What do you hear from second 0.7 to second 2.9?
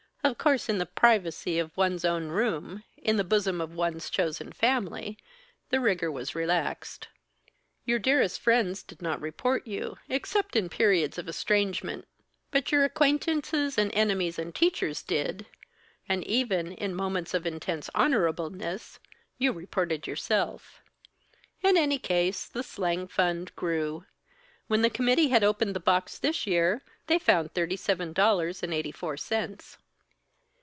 the privacy of one's own room,